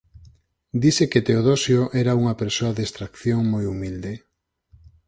Dise 0.83 1.03
que 1.11 1.23
Teodosio 1.27 1.81
era 2.01 2.17
unha 2.21 2.37
persoa 2.41 2.75
de 2.77 2.83
extracción 2.87 3.39
moi 3.53 3.63
humilde. 3.71 4.13